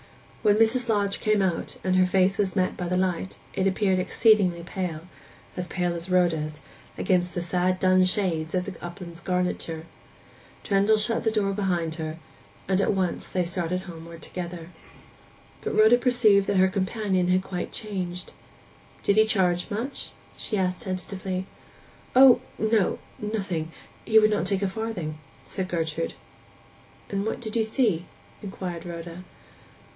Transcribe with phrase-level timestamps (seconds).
[0.41, 0.89] When Mrs.
[0.89, 5.67] Lodge came out, and her face was met by the light, it appeared exceedingly pale—as
[5.67, 9.85] pale as Rhoda's—against the sad dun shades of the upland's garniture.
[10.63, 12.17] Trendle shut the door behind her,
[12.67, 14.71] and they at once started homeward together.
[15.61, 18.33] But Rhoda perceived that her companion had quite changed.
[19.03, 21.45] 'Did he charge much?' she asked tentatively.
[22.15, 23.71] 'O no—nothing.
[24.07, 26.15] He would not take a farthing,' said Gertrude.
[27.11, 28.07] 'And what did you see?'
[28.41, 29.23] inquired Rhoda.